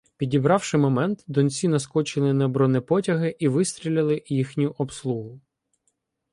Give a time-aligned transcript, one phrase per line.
[0.17, 5.39] Підібравши момент, донці наскочили на бронепотяги і вистріляли їхню обслугу.